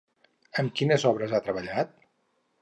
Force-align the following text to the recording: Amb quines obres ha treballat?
Amb 0.63 0.73
quines 0.79 1.05
obres 1.11 1.35
ha 1.39 1.43
treballat? 1.49 1.95